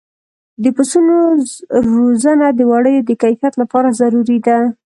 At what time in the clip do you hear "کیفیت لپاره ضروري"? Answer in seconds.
3.23-4.39